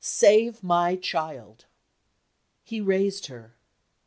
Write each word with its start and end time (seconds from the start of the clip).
Save 0.03 0.63
my 0.63 0.95
child!" 0.95 1.65
He 2.63 2.81
raised 2.81 3.27
her. 3.27 3.55